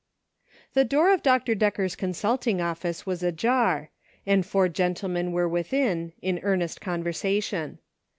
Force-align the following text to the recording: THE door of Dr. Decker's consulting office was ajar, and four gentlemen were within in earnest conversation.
THE 0.73 0.83
door 0.83 1.13
of 1.13 1.21
Dr. 1.21 1.53
Decker's 1.53 1.95
consulting 1.95 2.59
office 2.59 3.05
was 3.05 3.21
ajar, 3.21 3.91
and 4.25 4.43
four 4.43 4.67
gentlemen 4.67 5.31
were 5.31 5.47
within 5.47 6.13
in 6.23 6.39
earnest 6.41 6.81
conversation. 6.81 7.77